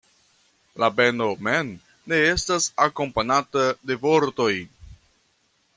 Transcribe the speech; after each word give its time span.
La 0.83 0.87
beno 0.99 1.27
mem 1.47 1.69
ne 2.13 2.21
estas 2.31 2.67
akompanata 2.87 3.67
de 3.91 3.99
vortoj. 4.07 4.53